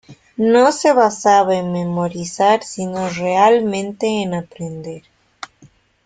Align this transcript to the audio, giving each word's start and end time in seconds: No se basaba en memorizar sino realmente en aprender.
No 0.51 0.71
se 0.71 0.93
basaba 0.93 1.55
en 1.55 1.71
memorizar 1.73 2.63
sino 2.63 3.07
realmente 3.11 4.07
en 4.23 4.33
aprender. 4.33 5.03